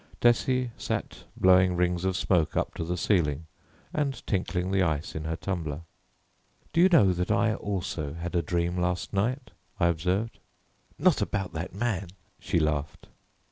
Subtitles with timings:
[0.19, 3.45] Tessie sat blowing rings of smoke up to the ceiling
[3.93, 5.81] and tinkling the ice in her tumbler.
[6.73, 10.39] "Do you know that I also had a dream last night?" I observed.
[10.97, 12.07] "Not about that man,"
[12.39, 13.09] she laughed.